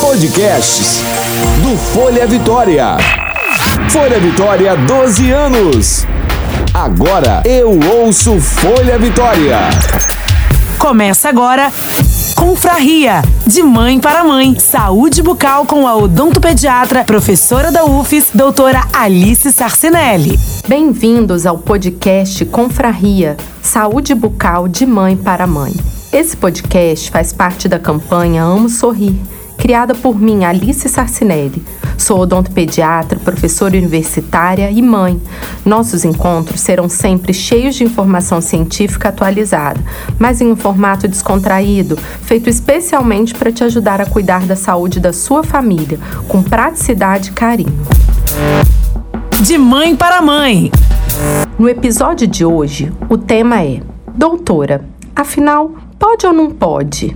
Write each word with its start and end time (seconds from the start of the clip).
Podcasts 0.00 1.00
do 1.62 1.78
Folha 1.78 2.26
Vitória. 2.26 2.96
Folha 3.88 4.18
Vitória, 4.18 4.76
12 4.76 5.30
anos. 5.30 6.06
Agora 6.74 7.40
eu 7.44 7.78
ouço 8.02 8.40
Folha 8.40 8.98
Vitória. 8.98 9.58
Começa 10.76 11.28
agora 11.28 11.72
Confraria, 12.34 13.22
de 13.46 13.62
mãe 13.62 14.00
para 14.00 14.24
mãe. 14.24 14.58
Saúde 14.58 15.22
bucal 15.22 15.64
com 15.64 15.86
a 15.86 15.94
odontopediatra, 15.94 17.04
professora 17.04 17.70
da 17.70 17.84
UFES, 17.84 18.30
doutora 18.34 18.82
Alice 18.92 19.52
Sarcinelli. 19.52 20.36
Bem-vindos 20.66 21.46
ao 21.46 21.58
podcast 21.58 22.44
Confraria, 22.46 23.36
Saúde 23.62 24.16
bucal 24.16 24.66
de 24.66 24.84
mãe 24.84 25.16
para 25.16 25.46
mãe. 25.46 25.72
Esse 26.12 26.36
podcast 26.36 27.08
faz 27.08 27.32
parte 27.32 27.68
da 27.68 27.78
campanha 27.78 28.42
Amo 28.42 28.68
Sorrir 28.68 29.14
criada 29.60 29.94
por 29.94 30.18
mim, 30.18 30.44
Alice 30.44 30.88
Sarcinelli. 30.88 31.62
Sou 31.98 32.20
odontopediatra, 32.20 33.20
professora 33.20 33.76
universitária 33.76 34.70
e 34.70 34.80
mãe. 34.80 35.20
Nossos 35.64 36.02
encontros 36.02 36.62
serão 36.62 36.88
sempre 36.88 37.34
cheios 37.34 37.74
de 37.76 37.84
informação 37.84 38.40
científica 38.40 39.10
atualizada, 39.10 39.78
mas 40.18 40.40
em 40.40 40.50
um 40.50 40.56
formato 40.56 41.06
descontraído, 41.06 41.96
feito 42.22 42.48
especialmente 42.48 43.34
para 43.34 43.52
te 43.52 43.62
ajudar 43.62 44.00
a 44.00 44.06
cuidar 44.06 44.46
da 44.46 44.56
saúde 44.56 44.98
da 44.98 45.12
sua 45.12 45.44
família, 45.44 46.00
com 46.26 46.42
praticidade 46.42 47.28
e 47.28 47.32
carinho. 47.32 47.86
De 49.42 49.58
mãe 49.58 49.94
para 49.94 50.22
mãe. 50.22 50.72
No 51.58 51.68
episódio 51.68 52.26
de 52.26 52.46
hoje, 52.46 52.90
o 53.10 53.18
tema 53.18 53.62
é: 53.62 53.82
Doutora, 54.14 54.86
afinal, 55.14 55.72
pode 55.98 56.26
ou 56.26 56.32
não 56.32 56.50
pode? 56.50 57.14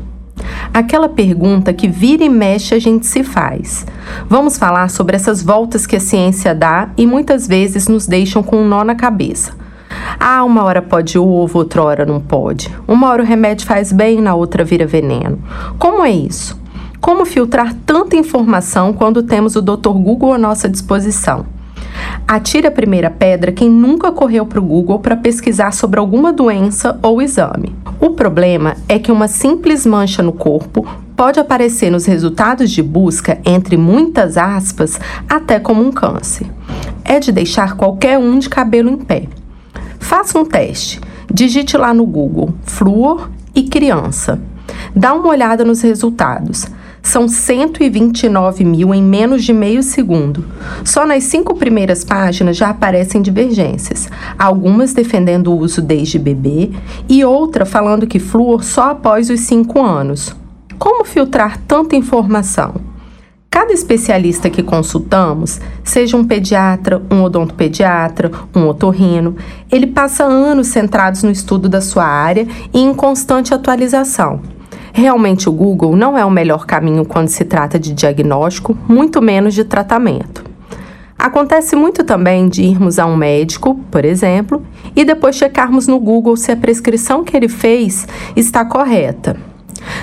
Aquela 0.74 1.09
pergunta 1.09 1.73
que 1.73 1.87
vira 1.87 2.24
e 2.24 2.28
mexe 2.28 2.74
a 2.74 2.80
gente 2.80 3.06
se 3.06 3.23
faz. 3.23 3.87
Vamos 4.28 4.59
falar 4.59 4.91
sobre 4.91 5.14
essas 5.14 5.41
voltas 5.41 5.87
que 5.87 5.95
a 5.95 6.00
ciência 6.00 6.53
dá 6.53 6.91
e 6.97 7.06
muitas 7.06 7.47
vezes 7.47 7.86
nos 7.86 8.08
deixam 8.08 8.42
com 8.42 8.56
um 8.56 8.69
nó 8.69 8.83
na 8.83 8.97
cabeça. 8.97 9.52
Ah, 10.19 10.42
uma 10.42 10.64
hora 10.64 10.83
pode 10.83 11.17
ovo, 11.17 11.61
outra 11.61 11.83
hora 11.83 12.05
não 12.05 12.20
pode. 12.20 12.69
Uma 12.89 13.08
hora 13.08 13.22
o 13.22 13.27
remédio 13.27 13.64
faz 13.64 13.92
bem, 13.92 14.20
na 14.20 14.34
outra 14.34 14.64
vira 14.64 14.84
veneno. 14.84 15.39
Como 15.78 16.05
é 16.05 16.11
isso? 16.11 16.61
Como 17.00 17.25
filtrar 17.25 17.72
tanta 17.86 18.17
informação 18.17 18.92
quando 18.92 19.22
temos 19.22 19.55
o 19.55 19.62
Dr. 19.62 19.91
Google 19.91 20.33
à 20.33 20.39
nossa 20.39 20.69
disposição? 20.69 21.47
Atire 22.27 22.67
a 22.67 22.70
primeira 22.70 23.11
pedra 23.11 23.53
quem 23.53 23.69
nunca 23.69 24.11
correu 24.11 24.47
para 24.47 24.58
o 24.58 24.64
Google 24.64 24.98
para 24.98 25.14
pesquisar 25.14 25.72
sobre 25.72 26.00
alguma 26.00 26.33
doença 26.33 26.98
ou 27.03 27.20
exame. 27.20 27.75
O 28.00 28.11
problema 28.11 28.77
é 28.89 28.98
que 28.98 29.12
uma 29.12 29.28
simples 29.28 29.84
mancha 29.84 30.22
no 30.22 30.33
corpo 30.33 30.86
pode 31.14 31.39
aparecer 31.39 31.91
nos 31.91 32.06
resultados 32.06 32.70
de 32.70 32.83
busca, 32.83 33.39
entre 33.45 33.77
muitas 33.77 34.39
aspas, 34.39 34.98
até 35.28 35.61
como 35.61 35.83
um 35.83 35.92
câncer. 35.92 36.47
É 37.05 37.20
de 37.20 37.30
deixar 37.30 37.77
qualquer 37.77 38.19
um 38.19 38.39
de 38.39 38.48
cabelo 38.48 38.89
em 38.89 38.97
pé. 38.97 39.28
Faça 39.98 40.39
um 40.39 40.47
teste. 40.47 41.00
Digite 41.33 41.77
lá 41.77 41.92
no 41.92 42.06
Google 42.06 42.55
flúor 42.62 43.30
e 43.55 43.64
criança. 43.64 44.41
Dá 44.97 45.12
uma 45.12 45.28
olhada 45.28 45.62
nos 45.62 45.83
resultados. 45.83 46.67
São 47.05 47.28
129 47.28 48.64
mil 48.64 48.94
em 48.94 49.02
menos 49.02 49.44
de 49.44 49.52
meio 49.52 49.83
segundo. 49.83 50.42
Só 50.83 51.06
nas 51.06 51.24
cinco 51.24 51.55
primeiras 51.55 52.02
páginas 52.02 52.56
já 52.56 52.70
aparecem 52.70 53.20
divergências, 53.20 54.08
algumas 54.38 54.94
defendendo 54.94 55.52
o 55.52 55.58
uso 55.58 55.83
desde 55.83 56.19
bebê 56.19 56.70
e 57.06 57.22
outra 57.22 57.66
falando 57.66 58.06
que 58.06 58.19
flúor 58.19 58.64
só 58.64 58.92
após 58.92 59.28
os 59.28 59.41
cinco 59.41 59.83
anos. 59.83 60.34
Como 60.78 61.05
filtrar 61.05 61.58
tanta 61.69 61.94
informação? 61.94 62.74
Cada 63.50 63.72
especialista 63.72 64.48
que 64.48 64.62
consultamos, 64.62 65.61
seja 65.84 66.16
um 66.16 66.24
pediatra, 66.24 67.02
um 67.11 67.22
odontopediatra, 67.22 68.30
um 68.56 68.66
otorrino, 68.66 69.36
ele 69.70 69.86
passa 69.86 70.24
anos 70.24 70.68
centrados 70.68 71.23
no 71.23 71.30
estudo 71.30 71.68
da 71.68 71.83
sua 71.83 72.05
área 72.05 72.48
e 72.73 72.80
em 72.80 72.95
constante 72.95 73.52
atualização. 73.52 74.54
Realmente, 74.96 75.48
o 75.48 75.52
Google 75.52 75.96
não 75.96 76.16
é 76.16 76.24
o 76.24 76.30
melhor 76.30 76.66
caminho 76.66 77.05
quando 77.05 77.27
se 77.27 77.44
trata 77.44 77.80
de 77.80 77.92
diagnóstico, 77.92 78.78
muito 78.88 79.20
menos 79.20 79.52
de 79.52 79.64
tratamento. 79.64 80.44
Acontece 81.18 81.74
muito 81.74 82.05
também 82.05 82.48
de 82.48 82.62
irmos 82.62 83.00
a 83.00 83.05
um 83.05 83.16
médico, 83.16 83.74
por 83.90 84.05
exemplo, 84.05 84.64
e 84.94 85.05
depois 85.05 85.34
checarmos 85.34 85.88
no 85.88 85.98
Google 85.98 86.36
se 86.36 86.52
a 86.52 86.56
prescrição 86.56 87.24
que 87.24 87.36
ele 87.36 87.48
fez 87.48 88.06
está 88.36 88.64
correta. 88.64 89.36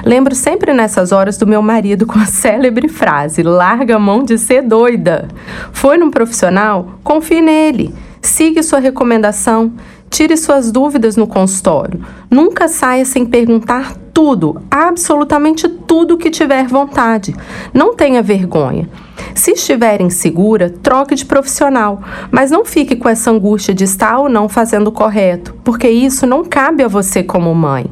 Lembro 0.03 0.35
sempre 0.35 0.74
nessas 0.74 1.13
horas 1.13 1.38
do 1.38 1.47
meu 1.47 1.62
marido 1.62 2.06
com 2.06 2.19
a 2.19 2.25
célebre 2.28 2.90
frase: 2.90 3.44
larga 3.44 3.96
a 3.96 4.00
mão 4.00 4.25
de 4.25 4.38
ser 4.38 4.62
doida. 4.62 5.29
Foi 5.72 5.97
num 5.97 6.12
profissional? 6.12 7.00
Confie 7.02 7.41
nele. 7.41 7.96
Siga 8.22 8.62
sua 8.62 8.79
recomendação. 8.79 9.72
Tire 10.12 10.36
suas 10.36 10.74
dúvidas 10.74 11.16
no 11.16 11.26
consultório. 11.26 12.06
Nunca 12.30 12.68
saia 12.68 13.06
sem 13.06 13.26
perguntar 13.26 13.96
tudo, 14.14 14.62
absolutamente 14.70 15.70
tudo 15.70 16.18
que 16.18 16.30
tiver 16.30 16.68
vontade. 16.68 17.34
Não 17.74 17.96
tenha 17.96 18.22
vergonha. 18.22 18.90
Se 19.34 19.52
estiver 19.52 20.02
insegura, 20.02 20.70
troque 20.70 21.16
de 21.16 21.26
profissional, 21.26 22.02
mas 22.30 22.52
não 22.52 22.66
fique 22.66 22.98
com 22.98 23.08
essa 23.08 23.32
angústia 23.32 23.74
de 23.74 23.86
estar 23.86 24.20
ou 24.20 24.28
não 24.28 24.50
fazendo 24.50 24.90
o 24.90 24.92
correto, 24.92 25.56
porque 25.64 25.90
isso 25.90 26.28
não 26.28 26.44
cabe 26.44 26.84
a 26.84 26.90
você 26.90 27.24
como 27.24 27.56
mãe. 27.56 27.86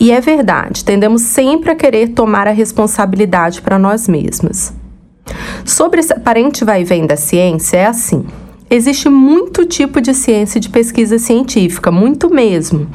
E 0.00 0.10
é 0.10 0.22
verdade, 0.22 0.82
tendemos 0.82 1.20
sempre 1.20 1.70
a 1.70 1.76
querer 1.76 2.08
tomar 2.08 2.48
a 2.48 2.52
responsabilidade 2.52 3.60
para 3.60 3.78
nós 3.78 4.08
mesmas. 4.08 4.72
Sobre 5.66 6.00
esse 6.00 6.14
aparente 6.14 6.64
vai 6.64 6.80
e 6.80 6.84
vem 6.84 7.06
da 7.06 7.16
ciência, 7.16 7.76
é 7.76 7.86
assim. 7.86 8.24
Existe 8.70 9.08
muito 9.08 9.64
tipo 9.64 9.98
de 9.98 10.12
ciência 10.12 10.60
de 10.60 10.68
pesquisa 10.68 11.18
científica, 11.18 11.90
muito 11.90 12.28
mesmo. 12.28 12.86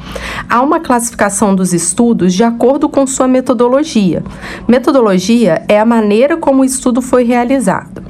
Há 0.48 0.62
uma 0.62 0.78
classificação 0.78 1.52
dos 1.52 1.72
estudos 1.72 2.32
de 2.32 2.44
acordo 2.44 2.88
com 2.88 3.04
sua 3.06 3.26
metodologia. 3.26 4.22
Metodologia 4.68 5.64
é 5.66 5.80
a 5.80 5.84
maneira 5.84 6.36
como 6.36 6.62
o 6.62 6.64
estudo 6.64 7.02
foi 7.02 7.24
realizado. 7.24 8.04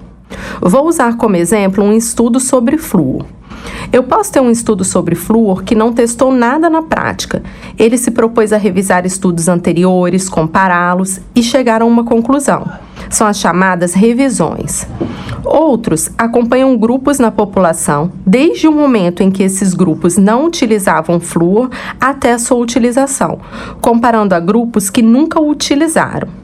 Vou 0.61 0.87
usar 0.87 1.17
como 1.17 1.37
exemplo 1.37 1.83
um 1.83 1.93
estudo 1.93 2.39
sobre 2.39 2.77
flúor. 2.77 3.25
Eu 3.91 4.03
posso 4.03 4.33
ter 4.33 4.41
um 4.41 4.51
estudo 4.51 4.85
sobre 4.85 5.15
flúor 5.15 5.63
que 5.63 5.75
não 5.75 5.91
testou 5.91 6.31
nada 6.31 6.69
na 6.69 6.83
prática. 6.83 7.43
Ele 7.79 7.97
se 7.97 8.11
propôs 8.11 8.53
a 8.53 8.59
revisar 8.59 9.07
estudos 9.07 9.49
anteriores, 9.49 10.29
compará-los 10.29 11.19
e 11.35 11.43
chegar 11.43 11.81
a 11.81 11.87
uma 11.87 12.05
conclusão. 12.05 12.71
São 13.09 13.27
as 13.27 13.39
chamadas 13.39 13.95
revisões. 13.95 14.87
Outros 15.45 16.11
acompanham 16.17 16.77
grupos 16.77 17.19
na 17.19 17.31
população 17.31 18.11
desde 18.27 18.67
o 18.67 18.73
momento 18.73 19.23
em 19.23 19.31
que 19.31 19.43
esses 19.43 19.75
grupos 19.75 20.17
não 20.17 20.47
utilizavam 20.47 21.21
flúor 21.21 21.71
até 22.01 22.39
sua 22.39 22.59
utilização, 22.59 23.39
comparando 23.81 24.35
a 24.35 24.41
grupos 24.41 24.89
que 24.89 25.03
nunca 25.03 25.41
o 25.41 25.51
utilizaram. 25.51 26.44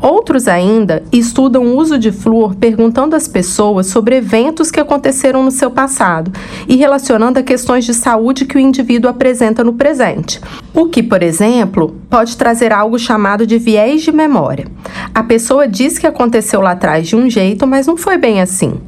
Outros 0.00 0.48
ainda 0.48 1.02
estudam 1.12 1.64
o 1.64 1.76
uso 1.76 1.98
de 1.98 2.10
flúor 2.10 2.54
perguntando 2.54 3.14
às 3.14 3.28
pessoas 3.28 3.86
sobre 3.86 4.16
eventos 4.16 4.70
que 4.70 4.80
aconteceram 4.80 5.42
no 5.42 5.50
seu 5.50 5.70
passado 5.70 6.30
e 6.68 6.76
relacionando 6.76 7.38
a 7.38 7.42
questões 7.42 7.84
de 7.84 7.92
saúde 7.92 8.44
que 8.44 8.56
o 8.56 8.60
indivíduo 8.60 9.10
apresenta 9.10 9.62
no 9.62 9.74
presente. 9.74 10.40
O 10.74 10.86
que, 10.86 11.02
por 11.02 11.22
exemplo, 11.22 11.96
pode 12.08 12.36
trazer 12.36 12.72
algo 12.72 12.98
chamado 12.98 13.46
de 13.46 13.58
viés 13.58 14.02
de 14.02 14.12
memória. 14.12 14.66
A 15.14 15.22
pessoa 15.22 15.68
diz 15.68 15.98
que 15.98 16.06
aconteceu 16.06 16.60
lá 16.60 16.72
atrás 16.72 17.08
de 17.08 17.16
um 17.16 17.28
jeito, 17.28 17.66
mas 17.66 17.86
não 17.86 17.96
foi 17.96 18.16
bem 18.16 18.40
assim. 18.40 18.80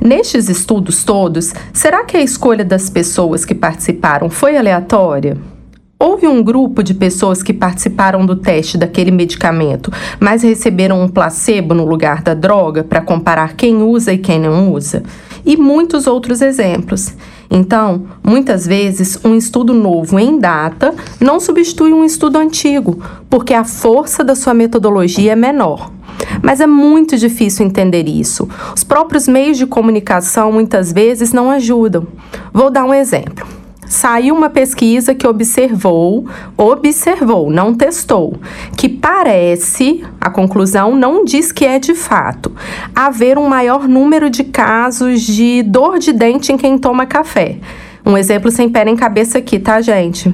Nestes 0.00 0.48
estudos 0.48 1.04
todos, 1.04 1.52
será 1.72 2.04
que 2.04 2.16
a 2.16 2.22
escolha 2.22 2.64
das 2.64 2.88
pessoas 2.88 3.44
que 3.44 3.54
participaram 3.54 4.30
foi 4.30 4.56
aleatória? 4.56 5.36
Houve 6.02 6.26
um 6.26 6.42
grupo 6.42 6.82
de 6.82 6.94
pessoas 6.94 7.42
que 7.42 7.52
participaram 7.52 8.24
do 8.24 8.34
teste 8.34 8.78
daquele 8.78 9.10
medicamento, 9.10 9.92
mas 10.18 10.42
receberam 10.42 11.02
um 11.02 11.06
placebo 11.06 11.74
no 11.74 11.84
lugar 11.84 12.22
da 12.22 12.32
droga 12.32 12.82
para 12.82 13.02
comparar 13.02 13.52
quem 13.52 13.82
usa 13.82 14.10
e 14.10 14.16
quem 14.16 14.40
não 14.40 14.72
usa? 14.72 15.02
E 15.44 15.58
muitos 15.58 16.06
outros 16.06 16.40
exemplos. 16.40 17.12
Então, 17.50 18.06
muitas 18.24 18.66
vezes, 18.66 19.18
um 19.22 19.34
estudo 19.34 19.74
novo 19.74 20.18
em 20.18 20.38
data 20.38 20.94
não 21.20 21.38
substitui 21.38 21.92
um 21.92 22.02
estudo 22.02 22.38
antigo, 22.38 22.98
porque 23.28 23.52
a 23.52 23.62
força 23.62 24.24
da 24.24 24.34
sua 24.34 24.54
metodologia 24.54 25.32
é 25.32 25.36
menor. 25.36 25.92
Mas 26.42 26.62
é 26.62 26.66
muito 26.66 27.18
difícil 27.18 27.66
entender 27.66 28.08
isso. 28.08 28.48
Os 28.74 28.82
próprios 28.82 29.28
meios 29.28 29.58
de 29.58 29.66
comunicação 29.66 30.50
muitas 30.50 30.92
vezes 30.92 31.30
não 31.30 31.50
ajudam. 31.50 32.06
Vou 32.54 32.70
dar 32.70 32.86
um 32.86 32.94
exemplo 32.94 33.59
saiu 33.90 34.36
uma 34.36 34.48
pesquisa 34.48 35.16
que 35.16 35.26
observou, 35.26 36.24
observou, 36.56 37.50
não 37.50 37.74
testou, 37.74 38.36
que 38.76 38.88
parece, 38.88 40.04
a 40.20 40.30
conclusão 40.30 40.94
não 40.94 41.24
diz 41.24 41.50
que 41.50 41.66
é 41.66 41.80
de 41.80 41.94
fato, 41.94 42.52
haver 42.94 43.36
um 43.36 43.48
maior 43.48 43.88
número 43.88 44.30
de 44.30 44.44
casos 44.44 45.22
de 45.22 45.64
dor 45.64 45.98
de 45.98 46.12
dente 46.12 46.52
em 46.52 46.56
quem 46.56 46.78
toma 46.78 47.04
café. 47.04 47.58
Um 48.06 48.16
exemplo 48.16 48.50
sem 48.50 48.68
pé 48.68 48.84
nem 48.84 48.96
cabeça 48.96 49.38
aqui, 49.38 49.58
tá, 49.58 49.80
gente? 49.80 50.32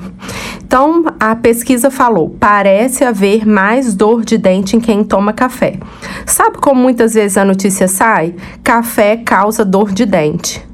Então, 0.62 1.04
a 1.18 1.34
pesquisa 1.34 1.90
falou: 1.90 2.36
parece 2.38 3.04
haver 3.04 3.44
mais 3.44 3.92
dor 3.94 4.24
de 4.24 4.38
dente 4.38 4.76
em 4.76 4.80
quem 4.80 5.02
toma 5.02 5.32
café. 5.32 5.80
Sabe 6.24 6.58
como 6.58 6.80
muitas 6.80 7.14
vezes 7.14 7.36
a 7.36 7.44
notícia 7.44 7.88
sai? 7.88 8.34
Café 8.62 9.16
causa 9.16 9.64
dor 9.64 9.90
de 9.90 10.06
dente. 10.06 10.64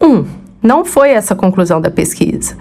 Um, 0.00 0.24
não 0.62 0.84
foi 0.84 1.10
essa 1.10 1.34
a 1.34 1.36
conclusão 1.36 1.80
da 1.80 1.90
pesquisa. 1.90 2.56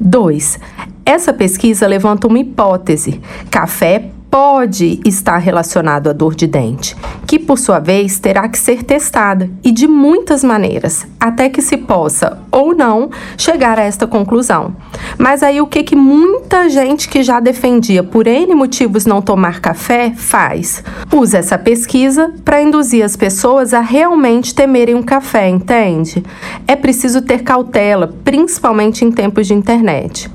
Dois, 0.00 0.58
essa 1.04 1.32
pesquisa 1.32 1.86
levanta 1.86 2.26
uma 2.26 2.38
hipótese: 2.38 3.20
café 3.50 4.10
pode 4.30 5.00
estar 5.04 5.38
relacionado 5.38 6.08
à 6.08 6.12
dor 6.12 6.34
de 6.34 6.46
dente, 6.46 6.96
que 7.26 7.38
por 7.38 7.58
sua 7.58 7.78
vez 7.78 8.18
terá 8.18 8.48
que 8.48 8.58
ser 8.58 8.82
testada 8.82 9.50
e 9.64 9.70
de 9.70 9.86
muitas 9.86 10.44
maneiras, 10.44 11.06
até 11.18 11.48
que 11.48 11.62
se 11.62 11.76
possa 11.76 12.38
ou 12.50 12.74
não 12.74 13.10
chegar 13.36 13.78
a 13.78 13.82
esta 13.82 14.06
conclusão. 14.06 14.74
Mas 15.16 15.42
aí 15.42 15.60
o 15.60 15.66
que 15.66 15.82
que 15.82 15.96
muita 15.96 16.68
gente 16.68 17.08
que 17.08 17.22
já 17.22 17.40
defendia 17.40 18.02
por 18.02 18.26
N 18.26 18.54
motivos 18.54 19.06
não 19.06 19.22
tomar 19.22 19.60
café 19.60 20.12
faz? 20.14 20.82
Usa 21.12 21.38
essa 21.38 21.58
pesquisa 21.58 22.32
para 22.44 22.62
induzir 22.62 23.04
as 23.04 23.16
pessoas 23.16 23.72
a 23.72 23.80
realmente 23.80 24.54
temerem 24.54 24.94
um 24.94 25.02
café, 25.02 25.48
entende? 25.48 26.22
É 26.66 26.76
preciso 26.76 27.22
ter 27.22 27.42
cautela, 27.42 28.14
principalmente 28.24 29.04
em 29.04 29.10
tempos 29.10 29.46
de 29.46 29.54
internet. 29.54 30.30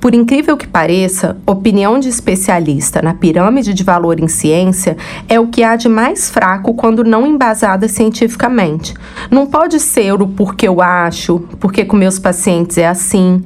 Por 0.00 0.14
incrível 0.14 0.56
que 0.56 0.66
pareça, 0.66 1.36
opinião 1.46 1.98
de 1.98 2.08
especialista 2.08 3.02
na 3.02 3.14
pirâmide 3.14 3.74
de 3.74 3.84
valor 3.84 4.20
em 4.20 4.28
ciência 4.28 4.96
é 5.28 5.38
o 5.38 5.48
que 5.48 5.62
há 5.62 5.76
de 5.76 5.88
mais 5.88 6.30
fraco 6.30 6.74
quando 6.74 7.04
não 7.04 7.26
embasada 7.26 7.88
cientificamente. 7.88 8.94
Não 9.30 9.46
pode 9.46 9.80
ser 9.80 10.20
o 10.20 10.28
porque 10.28 10.68
eu 10.68 10.80
acho, 10.80 11.40
porque 11.58 11.84
com 11.84 11.96
meus 11.96 12.18
pacientes 12.18 12.78
é 12.78 12.86
assim. 12.86 13.42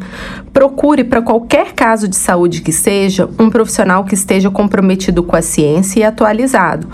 Procure 0.52 1.04
para 1.04 1.22
qualquer 1.22 1.72
caso 1.72 2.08
de 2.08 2.16
saúde 2.16 2.60
que 2.60 2.72
seja 2.72 3.28
um 3.38 3.48
profissional 3.48 4.04
que 4.04 4.14
esteja 4.14 4.50
comprometido 4.50 5.22
com 5.22 5.36
a 5.36 5.42
ciência 5.42 6.00
e 6.00 6.04
atualizado. 6.04 6.88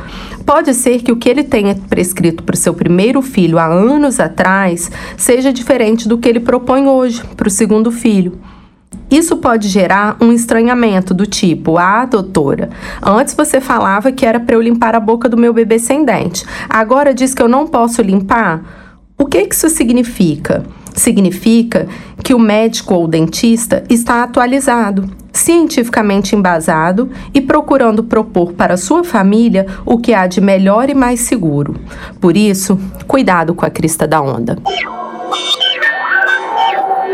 Pode 0.44 0.74
ser 0.74 1.02
que 1.02 1.10
o 1.10 1.16
que 1.16 1.28
ele 1.28 1.42
tenha 1.42 1.74
prescrito 1.74 2.42
para 2.42 2.54
o 2.54 2.58
seu 2.58 2.74
primeiro 2.74 3.20
filho 3.22 3.58
há 3.58 3.66
anos 3.66 4.20
atrás 4.20 4.90
seja 5.16 5.52
diferente 5.52 6.08
do 6.08 6.18
que 6.18 6.28
ele 6.28 6.40
propõe 6.40 6.86
hoje 6.86 7.22
para 7.36 7.48
o 7.48 7.50
segundo 7.50 7.90
filho. 7.90 8.38
Isso 9.10 9.36
pode 9.36 9.68
gerar 9.68 10.16
um 10.20 10.32
estranhamento 10.32 11.14
do 11.14 11.26
tipo: 11.26 11.78
Ah, 11.78 12.04
doutora, 12.04 12.70
antes 13.02 13.34
você 13.34 13.60
falava 13.60 14.10
que 14.10 14.26
era 14.26 14.40
para 14.40 14.56
eu 14.56 14.62
limpar 14.62 14.94
a 14.94 15.00
boca 15.00 15.28
do 15.28 15.36
meu 15.36 15.52
bebê 15.52 15.78
sem 15.78 16.04
dente, 16.04 16.44
agora 16.68 17.14
diz 17.14 17.34
que 17.34 17.42
eu 17.42 17.48
não 17.48 17.66
posso 17.66 18.02
limpar? 18.02 18.62
O 19.18 19.24
que 19.24 19.38
isso 19.38 19.68
significa? 19.70 20.64
Significa 20.92 21.86
que 22.22 22.34
o 22.34 22.38
médico 22.38 22.94
ou 22.94 23.06
dentista 23.06 23.84
está 23.88 24.22
atualizado, 24.22 25.08
cientificamente 25.32 26.34
embasado 26.34 27.10
e 27.32 27.40
procurando 27.40 28.02
propor 28.02 28.52
para 28.52 28.76
sua 28.76 29.04
família 29.04 29.66
o 29.84 29.98
que 29.98 30.12
há 30.12 30.26
de 30.26 30.40
melhor 30.40 30.90
e 30.90 30.94
mais 30.94 31.20
seguro. 31.20 31.76
Por 32.20 32.36
isso, 32.36 32.78
cuidado 33.06 33.54
com 33.54 33.64
a 33.64 33.70
crista 33.70 34.06
da 34.06 34.20
onda. 34.20 34.58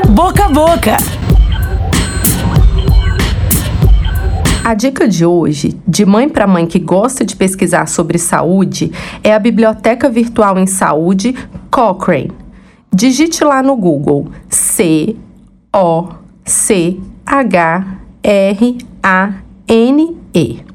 Boca 0.08 0.44
a 0.44 0.48
boca. 0.48 0.96
A 4.64 4.74
dica 4.74 5.08
de 5.08 5.26
hoje, 5.26 5.76
de 5.88 6.06
mãe 6.06 6.28
para 6.28 6.46
mãe 6.46 6.66
que 6.68 6.78
gosta 6.78 7.24
de 7.24 7.34
pesquisar 7.34 7.88
sobre 7.88 8.16
saúde, 8.16 8.92
é 9.24 9.34
a 9.34 9.38
Biblioteca 9.38 10.08
Virtual 10.08 10.56
em 10.56 10.68
Saúde 10.68 11.34
Cochrane. 11.68 12.30
Digite 12.94 13.42
lá 13.42 13.60
no 13.60 13.74
Google 13.74 14.28
C 14.48 15.16
O 15.74 16.10
C 16.44 17.00
H 17.26 17.98
R 18.22 18.78
A 19.02 19.32
N 19.66 20.16
E. 20.32 20.71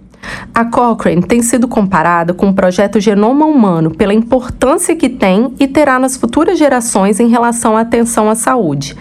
A 0.53 0.65
Cochrane 0.65 1.21
tem 1.21 1.41
sido 1.41 1.67
comparada 1.67 2.33
com 2.33 2.49
o 2.49 2.53
projeto 2.53 2.99
Genoma 2.99 3.45
Humano 3.45 3.91
pela 3.91 4.13
importância 4.13 4.95
que 4.95 5.09
tem 5.09 5.53
e 5.59 5.67
terá 5.67 5.99
nas 5.99 6.17
futuras 6.17 6.57
gerações 6.57 7.19
em 7.19 7.27
relação 7.27 7.77
à 7.77 7.81
atenção 7.81 8.29
à 8.29 8.35
saúde. 8.35 8.95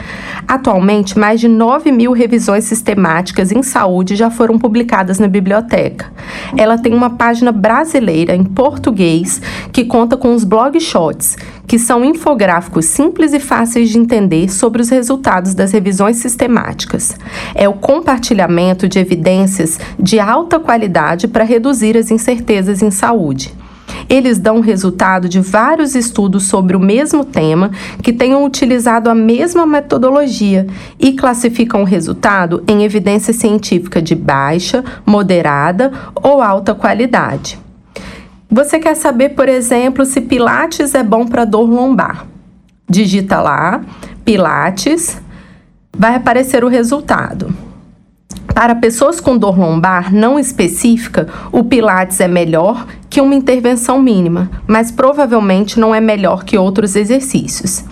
Atualmente, 0.47 1.19
mais 1.19 1.41
de 1.41 1.49
9 1.49 1.91
mil 1.91 2.13
revisões 2.13 2.65
sistemáticas 2.65 3.51
em 3.51 3.63
saúde 3.63 4.15
já 4.15 4.31
foram 4.31 4.59
publicadas 4.59 5.19
na 5.19 5.27
biblioteca. 5.27 6.13
Ela 6.57 6.79
tem 6.79 6.95
uma 6.95 7.11
página 7.11 7.51
brasileira 7.51 8.35
em 8.35 8.45
português 8.45 9.41
que 9.73 9.85
conta 9.85 10.17
com 10.17 10.35
os 10.35 10.45
blog 10.45 10.79
shots, 10.79 11.37
que 11.67 11.79
são 11.79 12.05
infográficos 12.05 12.87
simples 12.87 13.33
e 13.33 13.41
fáceis 13.41 13.91
de 13.91 13.99
entender 13.99 14.51
sobre 14.51 14.81
os 14.81 14.89
resultados 14.89 15.55
das 15.55 15.73
revisões 15.73 16.17
sistemáticas. 16.17 17.17
É 17.55 17.69
o 17.69 17.75
compartilhamento 17.75 18.89
de 18.89 18.99
evidências 18.99 19.79
de 19.99 20.21
alta 20.21 20.59
qualidade 20.61 21.29
para 21.29 21.45
reduzir 21.45 21.97
as 21.97 22.11
incertezas 22.11 22.83
em 22.83 22.91
saúde. 22.91 23.55
Eles 24.09 24.39
dão 24.39 24.61
resultado 24.61 25.29
de 25.29 25.41
vários 25.41 25.95
estudos 25.95 26.45
sobre 26.45 26.77
o 26.77 26.81
mesmo 26.81 27.25
tema 27.25 27.71
que 28.03 28.13
tenham 28.13 28.45
utilizado 28.45 29.11
a 29.11 29.15
mesma 29.15 29.67
metodologia 29.67 30.67
e 30.99 31.13
classificam 31.13 31.83
o 31.83 31.85
resultado 31.85 32.63
em 32.69 32.85
evidência 32.85 33.33
científica 33.33 34.01
de 34.01 34.15
baixa, 34.15 34.85
moderada 35.05 35.93
ou 36.15 36.41
alta 36.41 36.75
qualidade. 36.75 37.66
Você 38.51 38.79
quer 38.79 38.95
saber, 38.95 39.31
por 39.31 39.49
exemplo, 39.49 40.05
se 40.05 40.21
Pilates 40.21 40.95
é 40.95 41.03
bom 41.03 41.27
para 41.27 41.45
dor 41.45 41.69
lombar? 41.69 42.27
Digita 42.89 43.41
lá, 43.41 43.81
Pilates, 44.25 45.21
vai 45.97 46.15
aparecer 46.15 46.65
o 46.65 46.69
resultado. 46.69 47.53
Para 48.55 48.75
pessoas 48.77 49.21
com 49.21 49.37
dor 49.37 49.59
lombar 49.59 50.15
não 50.15 50.39
específica, 50.39 51.29
o 51.51 51.65
Pilates 51.65 52.21
é 52.21 52.29
melhor 52.29 52.87
que 53.11 53.21
uma 53.21 53.35
intervenção 53.35 54.01
mínima, 54.01 54.51
mas 54.67 54.91
provavelmente 54.91 55.79
não 55.81 55.95
é 55.95 56.01
melhor 56.01 56.45
que 56.45 56.57
outros 56.57 56.95
exercícios. 56.95 57.85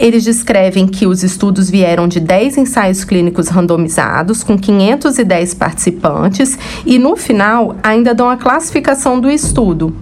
Eles 0.00 0.24
descrevem 0.24 0.86
que 0.86 1.06
os 1.06 1.22
estudos 1.22 1.68
vieram 1.68 2.08
de 2.08 2.20
10 2.20 2.56
ensaios 2.56 3.04
clínicos 3.04 3.48
randomizados, 3.48 4.42
com 4.42 4.56
510 4.56 5.52
participantes, 5.52 6.58
e 6.86 6.98
no 6.98 7.16
final 7.16 7.76
ainda 7.82 8.14
dão 8.14 8.30
a 8.30 8.38
classificação 8.38 9.20
do 9.20 9.30
estudo. 9.30 9.94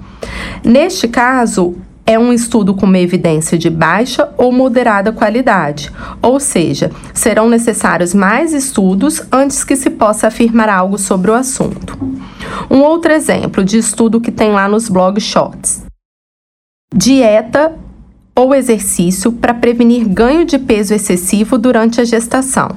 Neste 0.65 1.09
caso, 1.09 1.75
é 2.07 2.17
um 2.17 2.33
estudo 2.33 2.75
com 2.75 2.87
uma 2.87 3.01
evidência 3.01 3.59
de 3.59 3.69
baixa 3.69 4.33
ou 4.39 4.53
moderada 4.53 5.11
qualidade, 5.11 5.91
ou 6.23 6.39
seja, 6.39 6.93
serão 7.13 7.49
necessários 7.49 8.15
mais 8.15 8.53
estudos 8.53 9.21
antes 9.33 9.65
que 9.65 9.75
se 9.75 9.91
possa 9.91 10.29
afirmar 10.29 10.69
algo 10.69 10.97
sobre 10.97 11.33
o 11.33 11.35
assunto. 11.35 11.99
Um 12.71 12.83
outro 12.83 13.13
exemplo 13.13 13.65
de 13.65 13.79
estudo 13.79 14.21
que 14.21 14.31
tem 14.31 14.53
lá 14.53 14.69
nos 14.69 14.89
blog 14.89 15.21
shots. 15.21 15.83
Dieta 16.95 17.88
ou 18.39 18.55
exercício 18.55 19.33
para 19.33 19.53
prevenir 19.53 20.07
ganho 20.09 20.45
de 20.45 20.61
peso 20.61 20.95
excessivo 20.95 21.59
durante 21.59 22.01
a 22.01 22.05
gestação. 22.05 22.69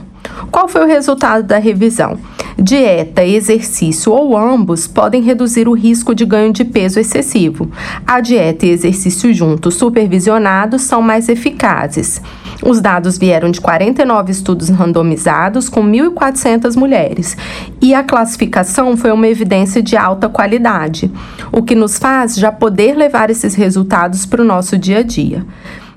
Qual 0.49 0.67
foi 0.67 0.83
o 0.83 0.87
resultado 0.87 1.43
da 1.43 1.59
revisão? 1.59 2.17
Dieta, 2.61 3.25
exercício 3.25 4.11
ou 4.13 4.37
ambos 4.37 4.85
podem 4.85 5.23
reduzir 5.23 5.67
o 5.67 5.73
risco 5.73 6.13
de 6.13 6.23
ganho 6.25 6.53
de 6.53 6.63
peso 6.63 6.99
excessivo. 6.99 7.71
A 8.05 8.21
dieta 8.21 8.67
e 8.67 8.69
exercício 8.69 9.33
juntos 9.33 9.73
supervisionados 9.73 10.83
são 10.83 11.01
mais 11.01 11.27
eficazes. 11.27 12.21
Os 12.63 12.79
dados 12.79 13.17
vieram 13.17 13.49
de 13.49 13.59
49 13.59 14.31
estudos 14.31 14.69
randomizados 14.69 15.69
com 15.69 15.83
1.400 15.83 16.75
mulheres 16.75 17.35
e 17.81 17.95
a 17.95 18.03
classificação 18.03 18.95
foi 18.95 19.11
uma 19.11 19.27
evidência 19.27 19.81
de 19.81 19.97
alta 19.97 20.29
qualidade, 20.29 21.11
o 21.51 21.63
que 21.63 21.73
nos 21.73 21.97
faz 21.97 22.35
já 22.35 22.51
poder 22.51 22.95
levar 22.95 23.31
esses 23.31 23.55
resultados 23.55 24.23
para 24.23 24.43
o 24.43 24.45
nosso 24.45 24.77
dia 24.77 24.99
a 24.99 25.03
dia. 25.03 25.43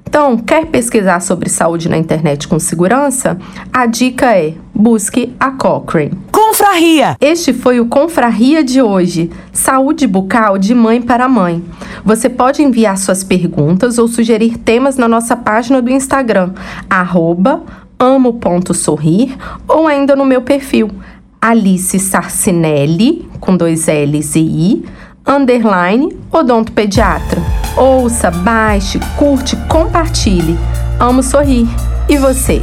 Então, 0.06 0.37
quer 0.38 0.66
pesquisar 0.66 1.20
sobre 1.20 1.49
saúde 1.49 1.88
na 1.88 1.96
internet 1.96 2.46
com 2.46 2.58
segurança? 2.58 3.38
A 3.73 3.87
dica 3.87 4.37
é: 4.37 4.54
busque 4.73 5.34
a 5.40 5.50
Cochrane. 5.50 6.12
Confraria! 6.30 7.16
Este 7.20 7.52
foi 7.52 7.80
o 7.80 7.87
Confraria 7.87 8.62
de 8.62 8.80
hoje. 8.80 9.30
Saúde 9.52 10.06
bucal 10.06 10.56
de 10.56 10.75
mãe 10.75 11.02
para 11.02 11.28
mãe. 11.28 11.64
Você 12.04 12.28
pode 12.28 12.62
enviar 12.62 12.96
suas 12.96 13.25
perguntas 13.25 13.99
ou 13.99 14.06
sugerir 14.06 14.58
temas 14.58 14.96
na 14.96 15.08
nossa 15.08 15.37
página 15.37 15.82
do 15.82 15.90
Instagram, 15.90 16.52
amo.sorrir, 17.99 19.37
ou 19.66 19.87
ainda 19.87 20.14
no 20.14 20.25
meu 20.25 20.42
perfil, 20.42 20.90
Alice 21.40 21.99
Sarcinelli, 21.99 23.28
com 23.40 23.56
dois 23.56 23.87
L's 23.87 24.34
e 24.37 24.40
I, 24.40 24.84
underline 25.26 26.16
odontopediatra. 26.31 27.40
Ouça, 27.76 28.31
baixe, 28.31 29.00
curte, 29.16 29.57
compartilhe. 29.69 30.59
Amo 31.00 31.23
sorrir. 31.23 31.69
E 32.09 32.16
você? 32.19 32.62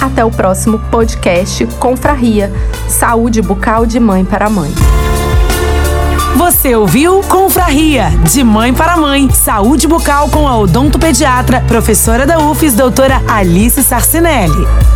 Até 0.00 0.24
o 0.24 0.30
próximo 0.30 0.78
podcast 0.90 1.66
Confraria 1.78 2.52
Saúde 2.88 3.42
Bucal 3.42 3.84
de 3.84 3.98
Mãe 3.98 4.24
para 4.24 4.48
Mãe. 4.48 4.70
Você 6.36 6.76
ouviu 6.76 7.22
Confraria, 7.22 8.10
de 8.30 8.44
mãe 8.44 8.72
para 8.72 8.96
mãe. 8.96 9.28
Saúde 9.30 9.88
bucal 9.88 10.28
com 10.28 10.46
a 10.46 10.56
odontopediatra, 10.58 11.62
professora 11.66 12.26
da 12.26 12.38
UFES, 12.38 12.74
doutora 12.74 13.22
Alice 13.26 13.82
Sarcinelli. 13.82 14.95